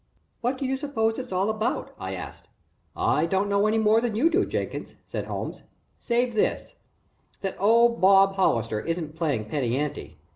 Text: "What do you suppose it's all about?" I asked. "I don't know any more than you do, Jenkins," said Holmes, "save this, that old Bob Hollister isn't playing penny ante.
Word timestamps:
"What 0.39 0.57
do 0.57 0.65
you 0.65 0.77
suppose 0.77 1.19
it's 1.19 1.31
all 1.31 1.51
about?" 1.51 1.93
I 1.99 2.15
asked. 2.15 2.47
"I 2.97 3.27
don't 3.27 3.47
know 3.47 3.67
any 3.67 3.77
more 3.77 4.01
than 4.01 4.15
you 4.15 4.31
do, 4.31 4.47
Jenkins," 4.47 4.95
said 5.05 5.25
Holmes, 5.25 5.61
"save 5.99 6.33
this, 6.33 6.73
that 7.41 7.55
old 7.59 8.01
Bob 8.01 8.33
Hollister 8.33 8.79
isn't 8.81 9.15
playing 9.15 9.45
penny 9.45 9.77
ante. 9.77 10.17